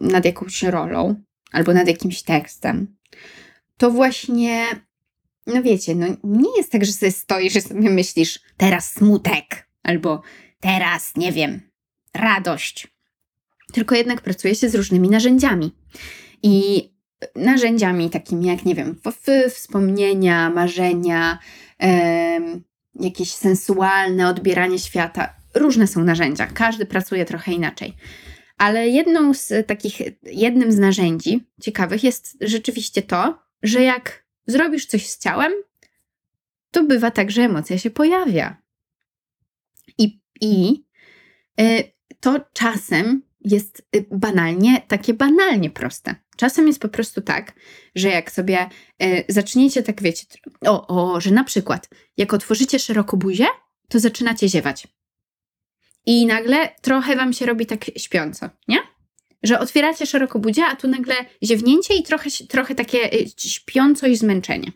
[0.00, 2.96] nad jakąś rolą albo nad jakimś tekstem,
[3.76, 4.66] to właśnie,
[5.46, 10.22] no wiecie, no nie jest tak, że sobie stoisz, że sobie myślisz, teraz smutek, albo
[10.60, 11.60] teraz, nie wiem,
[12.14, 12.91] radość
[13.72, 15.72] tylko jednak pracuje się z różnymi narzędziami.
[16.42, 16.88] I
[17.36, 19.00] narzędziami takimi jak, nie wiem,
[19.50, 21.38] wspomnienia, marzenia,
[22.94, 25.34] jakieś sensualne odbieranie świata.
[25.54, 27.94] Różne są narzędzia, każdy pracuje trochę inaczej.
[28.58, 35.08] Ale jedną z takich, jednym z narzędzi ciekawych jest rzeczywiście to, że jak zrobisz coś
[35.08, 35.52] z ciałem,
[36.70, 38.62] to bywa tak, że emocja się pojawia.
[39.98, 40.84] I, i
[41.60, 46.14] y, to czasem jest y, banalnie, takie banalnie proste.
[46.36, 47.52] Czasem jest po prostu tak,
[47.94, 48.68] że jak sobie
[49.02, 50.26] y, zaczniecie tak, wiecie,
[50.66, 53.46] o, o, że na przykład jak otworzycie szeroko buzię,
[53.88, 54.88] to zaczynacie ziewać.
[56.06, 58.78] I nagle trochę wam się robi tak śpiąco, nie?
[59.42, 64.16] Że otwieracie szeroko buzię, a tu nagle ziewnięcie i trochę, trochę takie y, śpiąco i
[64.16, 64.72] zmęczenie.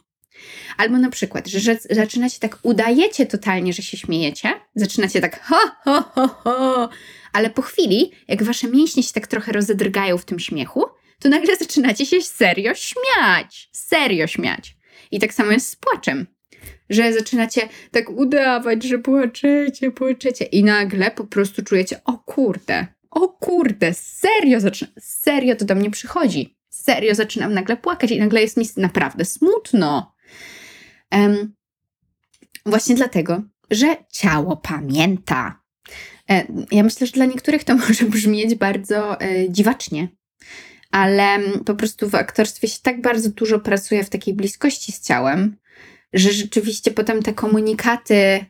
[0.77, 5.77] Albo na przykład, że, że zaczynacie tak, udajecie totalnie, że się śmiejecie, zaczynacie tak ha,
[5.85, 6.89] ha, ha, ha,
[7.37, 10.85] ale po chwili, jak wasze mięśnie się tak trochę rozedrgają w tym śmiechu,
[11.19, 13.71] to nagle zaczynacie się serio śmiać.
[13.73, 14.77] Serio śmiać.
[15.11, 16.27] I tak samo jest z płaczem.
[16.91, 23.29] Że zaczynacie tak udawać, że płaczecie, płaczecie i nagle po prostu czujecie, o kurde, o
[23.29, 26.59] kurde, serio, zaczyna, serio to do mnie przychodzi.
[26.69, 30.15] Serio zaczynam nagle płakać i nagle jest mi naprawdę smutno.
[31.13, 31.55] Um,
[32.67, 35.66] właśnie dlatego, że ciało pamięta.
[36.31, 40.09] E, ja myślę, że dla niektórych to może brzmieć bardzo e, dziwacznie,
[40.91, 45.57] ale po prostu w aktorstwie się tak bardzo dużo pracuje w takiej bliskości z ciałem,
[46.13, 48.45] że rzeczywiście potem te komunikaty,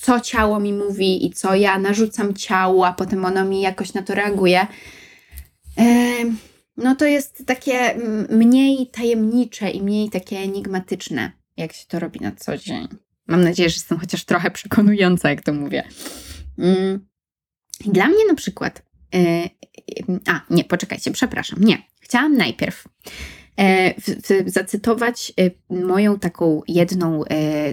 [0.00, 4.02] co ciało mi mówi i co ja narzucam ciału, a potem ono mi jakoś na
[4.02, 4.66] to reaguje,
[6.76, 7.98] no to jest takie
[8.30, 12.88] mniej tajemnicze i mniej takie enigmatyczne, jak się to robi na co dzień.
[13.26, 15.84] Mam nadzieję, że jestem chociaż trochę przekonująca, jak to mówię.
[16.58, 17.06] Mm.
[17.80, 18.82] Dla mnie na przykład.
[19.14, 19.48] E,
[20.26, 21.60] a, nie, poczekajcie, przepraszam.
[21.60, 21.82] Nie.
[22.00, 22.84] Chciałam najpierw
[23.60, 23.94] e,
[24.46, 27.22] zacytować e, moją taką jedną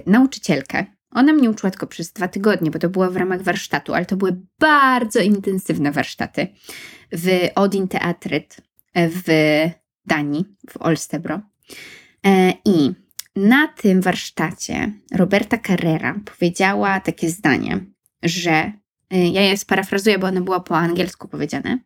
[0.06, 0.84] nauczycielkę.
[1.10, 4.16] Ona mnie uczyła tylko przez dwa tygodnie, bo to było w ramach warsztatu, ale to
[4.16, 6.48] były bardzo intensywne warsztaty
[7.12, 8.56] w Odin Teatryt
[8.96, 9.28] w
[10.06, 11.40] Danii, w Olstebro.
[12.64, 12.92] I
[13.36, 17.80] na tym warsztacie Roberta Carrera powiedziała takie zdanie,
[18.24, 18.72] że
[19.14, 21.78] y, ja je sparafrazuję, bo ono było po angielsku powiedziane,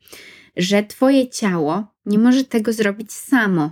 [0.56, 3.70] że twoje ciało nie może tego zrobić samo.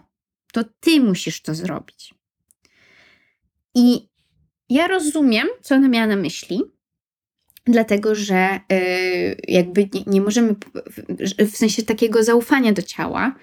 [0.53, 2.15] To ty musisz to zrobić.
[3.75, 4.09] I
[4.69, 6.63] ja rozumiem, co ona miała na myśli,
[7.65, 10.55] dlatego że yy, jakby nie, nie, możemy,
[11.39, 13.35] w sensie takiego zaufania do ciała,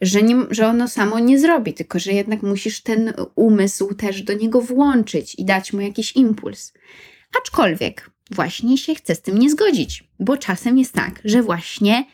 [0.00, 4.32] że, nie, że ono samo nie zrobi, tylko że jednak musisz ten umysł też do
[4.32, 6.72] niego włączyć i dać mu jakiś impuls.
[7.42, 12.04] Aczkolwiek właśnie się chce z tym nie zgodzić, bo czasem jest tak, że właśnie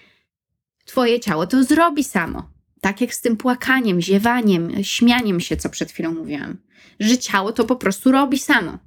[0.84, 2.50] twoje ciało to zrobi samo.
[2.80, 6.56] Tak jak z tym płakaniem, ziewaniem, śmianiem się, co przed chwilą mówiłam.
[7.00, 8.78] Że ciało to po prostu robi samo.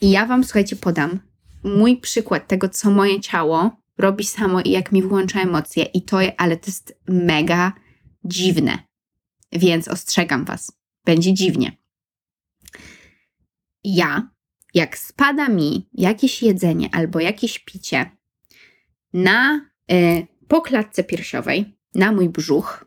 [0.00, 1.18] I ja wam, słuchajcie, podam
[1.64, 5.84] mój przykład tego, co moje ciało robi samo i jak mi włącza emocje.
[5.84, 7.72] I to, ale to jest mega
[8.24, 8.78] dziwne.
[9.52, 10.72] Więc ostrzegam was,
[11.04, 11.76] będzie dziwnie.
[13.84, 14.30] Ja
[14.76, 18.10] jak spada mi jakieś jedzenie albo jakieś picie
[19.12, 22.84] na y, piersiowej, na mój brzuch,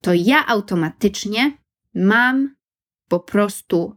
[0.00, 1.58] to ja automatycznie
[1.94, 2.56] mam
[3.08, 3.96] po prostu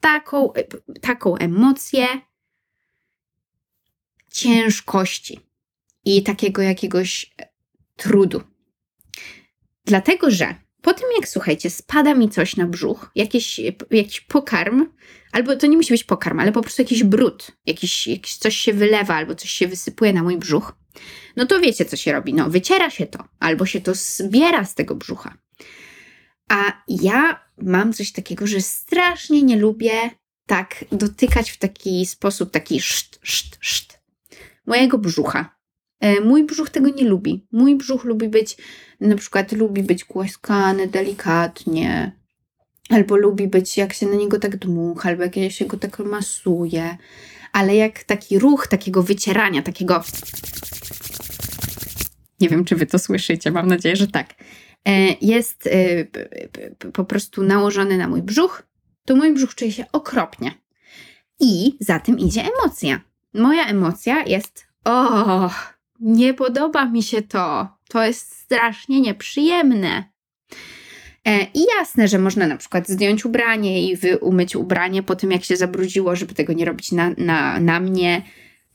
[0.00, 0.52] taką,
[1.00, 2.06] taką emocję
[4.30, 5.40] ciężkości
[6.04, 7.34] i takiego jakiegoś
[7.96, 8.42] trudu.
[9.84, 10.54] Dlatego, że
[10.86, 14.86] po tym jak słuchajcie, spada mi coś na brzuch, jakiś, jakiś pokarm,
[15.32, 18.72] albo to nie musi być pokarm, ale po prostu jakiś brud, jakiś, jakiś coś się
[18.72, 20.76] wylewa, albo coś się wysypuje na mój brzuch,
[21.36, 22.34] no to wiecie, co się robi.
[22.34, 25.38] No, wyciera się to, albo się to zbiera z tego brzucha.
[26.50, 30.10] A ja mam coś takiego, że strasznie nie lubię
[30.46, 34.00] tak dotykać w taki sposób, taki szt, szt, szt,
[34.66, 35.55] mojego brzucha.
[36.00, 37.46] E, mój brzuch tego nie lubi.
[37.52, 38.56] Mój brzuch lubi być,
[39.00, 42.12] na przykład lubi być głaskany delikatnie,
[42.90, 46.96] albo lubi być, jak się na niego tak dmucha, albo jak się go tak masuje.
[47.52, 50.04] Ale jak taki ruch takiego wycierania, takiego.
[52.40, 54.34] Nie wiem, czy wy to słyszycie, mam nadzieję, że tak.
[54.84, 56.04] E, jest e,
[56.92, 58.62] po prostu nałożony na mój brzuch,
[59.04, 60.52] to mój brzuch czuje się okropnie.
[61.40, 63.00] I za tym idzie emocja.
[63.34, 64.66] Moja emocja jest.
[64.84, 65.50] O,
[66.00, 67.68] nie podoba mi się to.
[67.88, 70.04] To jest strasznie nieprzyjemne.
[71.24, 75.44] E, I jasne, że można na przykład zdjąć ubranie i umyć ubranie po tym, jak
[75.44, 78.22] się zabrudziło, żeby tego nie robić na, na, na mnie.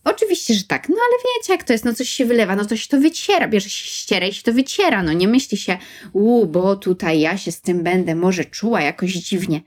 [0.04, 2.88] Oczywiście, że tak, no ale wiecie, jak to jest, no coś się wylewa, no się
[2.88, 5.78] to wyciera, bierze się ściera i się to wyciera, no nie myśli się,
[6.14, 9.62] u, bo tutaj ja się z tym będę może czuła jakoś dziwnie.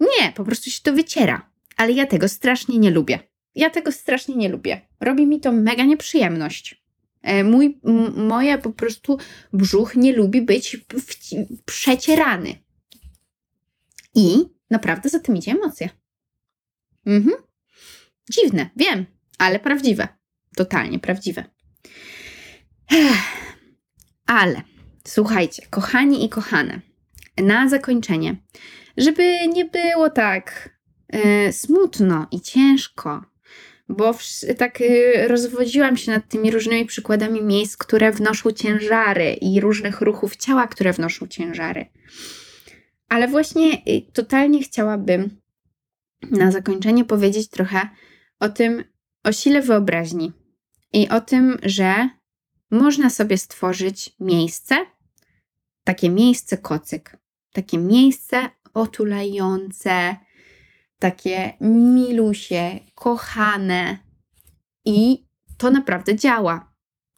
[0.00, 3.31] Nie, po prostu się to wyciera, ale ja tego strasznie nie lubię.
[3.54, 4.80] Ja tego strasznie nie lubię.
[5.00, 6.82] Robi mi to mega nieprzyjemność.
[7.22, 7.80] E, mój,
[8.16, 9.18] moja po prostu
[9.52, 10.76] brzuch nie lubi być
[11.64, 12.54] przecierany.
[14.14, 14.36] I
[14.70, 15.88] naprawdę za tym idzie emocja.
[17.06, 17.36] Mhm.
[18.30, 19.06] Dziwne, wiem,
[19.38, 20.08] ale prawdziwe.
[20.56, 21.44] Totalnie prawdziwe.
[24.26, 24.62] Ale
[25.06, 26.80] słuchajcie, kochani i kochane,
[27.38, 28.36] na zakończenie,
[28.96, 30.78] żeby nie było tak
[31.08, 33.31] e, smutno i ciężko,
[33.92, 34.14] bo
[34.58, 40.36] tak y, rozwodziłam się nad tymi różnymi przykładami miejsc, które wnoszą ciężary i różnych ruchów
[40.36, 41.86] ciała, które wnoszą ciężary.
[43.08, 45.40] ale właśnie y, totalnie chciałabym
[46.30, 47.88] na zakończenie powiedzieć trochę
[48.40, 48.84] o tym,
[49.24, 50.32] o sile wyobraźni
[50.92, 52.08] i o tym, że
[52.70, 54.76] można sobie stworzyć miejsce,
[55.84, 57.16] takie miejsce kocyk,
[57.52, 60.16] takie miejsce otulające,
[61.02, 63.98] takie milusie, kochane
[64.84, 65.26] i
[65.58, 66.72] to naprawdę działa.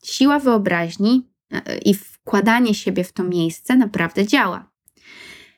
[0.05, 4.71] Siła wyobraźni e, i wkładanie siebie w to miejsce naprawdę działa.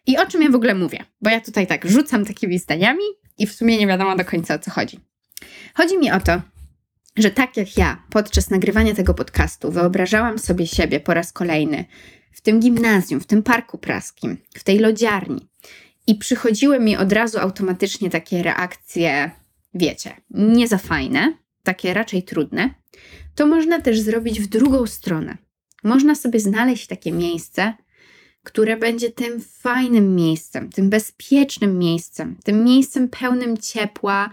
[0.07, 1.05] I o czym ja w ogóle mówię?
[1.22, 3.05] Bo ja tutaj tak rzucam takimi zdaniami
[3.39, 5.01] i w sumie nie wiadomo do końca o co chodzi.
[5.74, 6.43] Chodzi mi o to,
[7.16, 11.85] że tak jak ja podczas nagrywania tego podcastu wyobrażałam sobie siebie po raz kolejny
[12.33, 15.49] w tym gimnazjum, w tym parku praskim, w tej lodziarni
[16.07, 19.31] i przychodziły mi od razu automatycznie takie reakcje,
[19.75, 22.75] wiecie, nie za fajne, takie raczej trudne,
[23.35, 25.37] to można też zrobić w drugą stronę.
[25.85, 27.75] Można sobie znaleźć takie miejsce,
[28.43, 34.31] które będzie tym fajnym miejscem, tym bezpiecznym miejscem, tym miejscem pełnym ciepła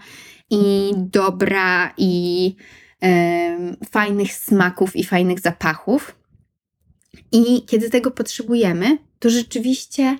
[0.50, 2.54] i dobra i
[3.02, 6.16] e, fajnych smaków i fajnych zapachów.
[7.32, 10.18] I kiedy tego potrzebujemy, to rzeczywiście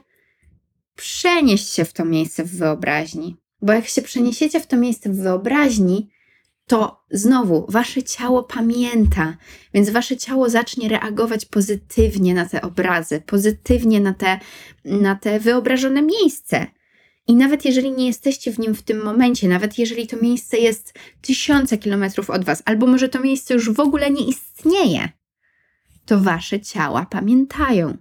[0.97, 3.37] przenieść się w to miejsce w wyobraźni.
[3.63, 6.11] Bo jak się przeniesiecie w to miejsce w wyobraźni,
[6.67, 9.37] to znowu wasze ciało pamięta,
[9.75, 14.41] więc wasze ciało zacznie reagować pozytywnie na te obrazy, pozytywnie na te,
[14.85, 16.67] na te wyobrażone miejsce.
[17.27, 20.95] I nawet jeżeli nie jesteście w nim w tym momencie, nawet jeżeli to miejsce jest
[21.21, 25.09] tysiące kilometrów od was, albo może to miejsce już w ogóle nie istnieje,
[26.07, 27.97] to wasze ciała pamiętają.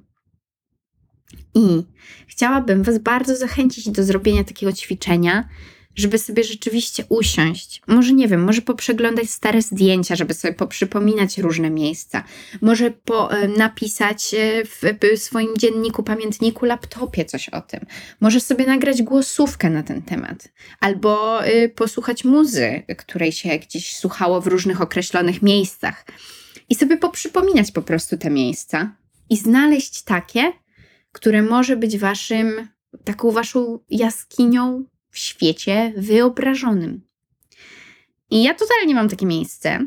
[1.55, 1.84] I
[2.27, 5.49] chciałabym Was bardzo zachęcić do zrobienia takiego ćwiczenia,
[5.95, 7.81] żeby sobie rzeczywiście usiąść.
[7.88, 12.23] Może nie wiem, może poprzeglądać stare zdjęcia, żeby sobie poprzypominać różne miejsca.
[12.61, 14.81] Może po, e, napisać e, w,
[15.15, 17.79] w swoim dzienniku, pamiętniku, laptopie coś o tym.
[18.21, 20.49] Może sobie nagrać głosówkę na ten temat.
[20.79, 26.05] Albo y, posłuchać muzy, której się gdzieś słuchało w różnych określonych miejscach.
[26.69, 28.95] I sobie poprzypominać po prostu te miejsca.
[29.29, 30.53] I znaleźć takie,
[31.14, 32.68] które może być waszym,
[33.03, 37.01] taką waszą jaskinią w świecie wyobrażonym.
[38.30, 39.80] I ja totalnie mam takie miejsce.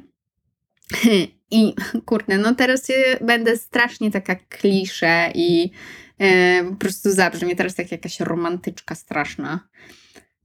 [1.51, 1.75] I
[2.05, 2.89] kurde, no teraz
[3.21, 5.71] będę strasznie taka klisze i
[6.19, 9.69] e, po prostu zabrzmie teraz jak jakaś romantyczka straszna.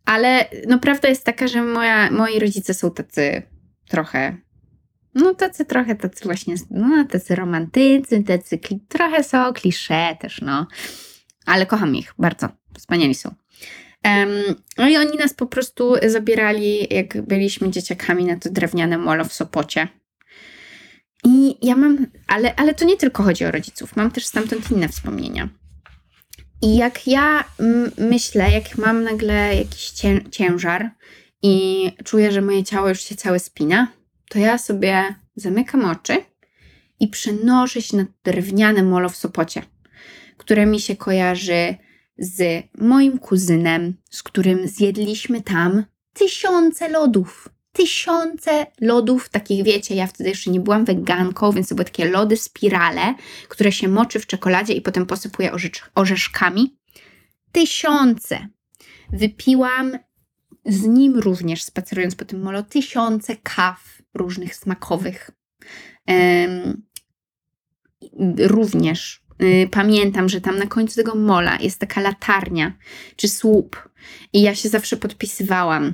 [0.06, 3.42] Ale no prawda jest taka, że moja, moi rodzice są tacy
[3.88, 4.38] trochę,
[5.16, 10.68] no tacy trochę, tacy właśnie, no tacy romantycy, tacy trochę są klisze też, no.
[11.46, 13.36] Ale kocham ich bardzo, wspaniali są.
[14.78, 19.34] No i oni nas po prostu zabierali, jak byliśmy dzieciakami, na to drewniane molo w
[19.34, 19.88] Sopocie.
[21.24, 24.90] I ja mam, ale, ale to nie tylko chodzi o rodziców, mam też stamtąd inne
[24.90, 25.50] wspomnienia.
[26.62, 27.44] I jak ja
[27.98, 30.92] myślę, jak mam nagle jakiś cię ciężar
[31.44, 33.88] i czuję, że moje ciało już się całe spina,
[34.32, 36.18] to ja sobie zamykam oczy
[37.00, 39.62] i przenoszę się na drewniane molo w Sopocie,
[40.38, 41.76] które mi się kojarzy
[42.18, 47.50] z moim kuzynem, z którym zjedliśmy tam tysiące lodów.
[47.74, 52.38] Tysiące lodów, takich wiecie, ja wtedy jeszcze nie byłam weganką, więc to były takie lody
[52.38, 53.16] spirale,
[53.48, 55.52] które się moczy w czekoladzie i potem posypuje
[55.96, 56.78] orzeszkami.
[57.52, 58.48] Tysiące.
[59.14, 59.98] Wypiłam
[60.66, 65.32] z nim również, spacerując po tym molo, tysiące kaw różnych smakowych.
[68.38, 72.74] Również Y, pamiętam, że tam na końcu tego mola jest taka latarnia
[73.16, 73.90] czy słup
[74.34, 75.94] i ja się zawsze podpisywałam.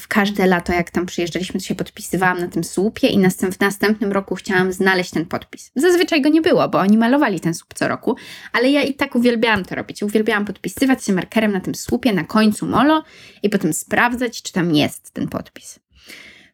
[0.00, 3.18] W każde lato, jak tam przyjeżdżaliśmy, to się podpisywałam na tym słupie i
[3.52, 5.70] w następnym roku chciałam znaleźć ten podpis.
[5.76, 8.16] Zazwyczaj go nie było, bo oni malowali ten słup co roku,
[8.52, 10.02] ale ja i tak uwielbiałam to robić.
[10.02, 13.04] Uwielbiałam podpisywać się markerem na tym słupie na końcu molo
[13.42, 15.78] i potem sprawdzać, czy tam jest ten podpis.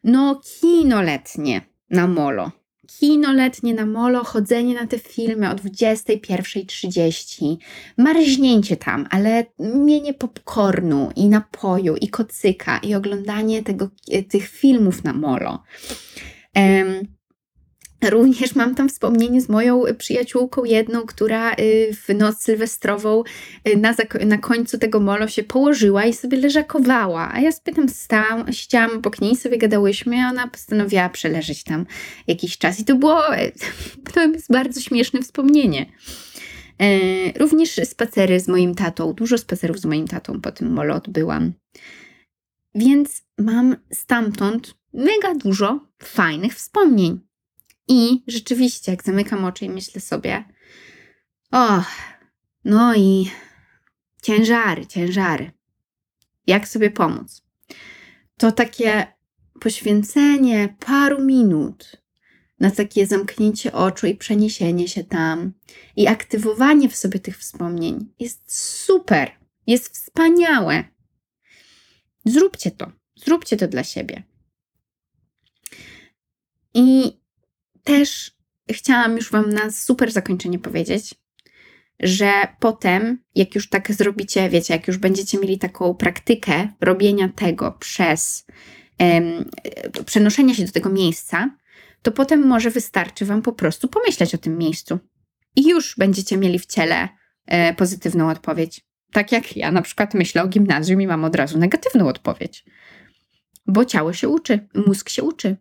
[0.03, 2.51] No, kino letnie na molo
[2.99, 7.57] kino letnie na molo, chodzenie na te filmy o 21.30,
[7.97, 13.89] marznięcie tam, ale mienie popcornu i napoju i kocyka i oglądanie tego,
[14.29, 15.63] tych filmów na molo.
[16.55, 17.07] Um,
[18.09, 23.23] Również mam tam wspomnienie z moją przyjaciółką jedną, która y, w noc sylwestrową
[23.67, 23.95] y, na,
[24.25, 27.31] na końcu tego molo się położyła i sobie leżakowała.
[27.33, 31.85] A ja sobie tam stałam, siedziałam obok niej, sobie gadałyśmy, a ona postanowiła przeleżeć tam
[32.27, 32.79] jakiś czas.
[32.79, 33.21] I to było,
[34.13, 35.85] to jest bardzo śmieszne wspomnienie.
[36.81, 41.53] E, również spacery z moim tatą, dużo spacerów z moim tatą po tym molo odbyłam.
[42.75, 47.19] Więc mam stamtąd mega dużo fajnych wspomnień.
[47.87, 50.43] I rzeczywiście, jak zamykam oczy i myślę sobie,
[51.51, 51.83] o,
[52.65, 53.31] no i
[54.21, 55.51] ciężary, ciężary.
[56.47, 57.43] Jak sobie pomóc?
[58.37, 59.07] To takie
[59.59, 62.03] poświęcenie paru minut
[62.59, 65.53] na takie zamknięcie oczu i przeniesienie się tam
[65.95, 68.41] i aktywowanie w sobie tych wspomnień jest
[68.83, 69.31] super,
[69.67, 70.83] jest wspaniałe.
[72.25, 74.23] Zróbcie to, zróbcie to dla siebie.
[76.73, 77.17] I
[77.83, 78.31] też
[78.71, 81.15] chciałam już Wam na super zakończenie powiedzieć,
[81.99, 87.71] że potem, jak już tak zrobicie, wiecie, jak już będziecie mieli taką praktykę robienia tego
[87.71, 88.45] przez
[88.99, 89.49] um,
[90.05, 91.49] przenoszenia się do tego miejsca,
[92.01, 94.99] to potem może wystarczy Wam po prostu pomyśleć o tym miejscu.
[95.55, 97.09] I już będziecie mieli w ciele
[97.45, 98.81] e, pozytywną odpowiedź.
[99.11, 102.65] Tak jak ja na przykład myślę o gimnazjum i mam od razu negatywną odpowiedź.
[103.67, 105.57] Bo ciało się uczy, mózg się uczy.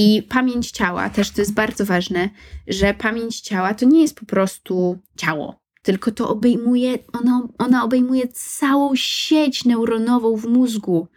[0.00, 2.30] I pamięć ciała też to jest bardzo ważne,
[2.66, 8.28] że pamięć ciała to nie jest po prostu ciało, tylko to obejmuje, ona, ona obejmuje
[8.28, 11.08] całą sieć neuronową w mózgu.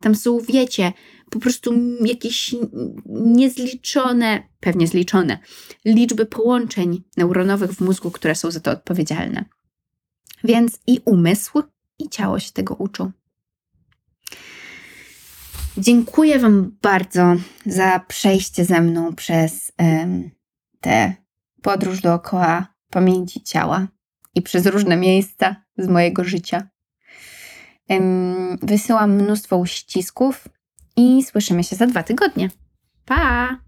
[0.00, 0.92] Tam są, wiecie,
[1.30, 1.72] po prostu
[2.04, 2.54] jakieś
[3.06, 5.38] niezliczone, pewnie zliczone,
[5.84, 9.44] liczby połączeń neuronowych w mózgu, które są za to odpowiedzialne.
[10.44, 11.62] Więc i umysł,
[11.98, 13.12] i ciało się tego uczą.
[15.80, 17.34] Dziękuję Wam bardzo
[17.66, 20.30] za przejście ze mną przez um,
[20.80, 21.14] tę
[21.62, 23.88] podróż dookoła pamięci ciała
[24.34, 26.68] i przez różne miejsca z mojego życia.
[27.88, 30.48] Um, wysyłam mnóstwo uścisków
[30.96, 32.50] i słyszymy się za dwa tygodnie.
[33.04, 33.67] Pa!